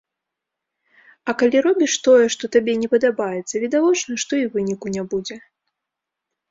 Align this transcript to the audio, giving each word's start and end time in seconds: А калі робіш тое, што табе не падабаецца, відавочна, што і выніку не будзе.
А 1.29 1.35
калі 1.41 1.57
робіш 1.67 1.93
тое, 2.09 2.25
што 2.37 2.45
табе 2.57 2.73
не 2.85 2.91
падабаецца, 2.95 3.53
відавочна, 3.67 4.13
што 4.27 4.33
і 4.43 4.51
выніку 4.59 4.87
не 4.99 5.03
будзе. 5.15 5.35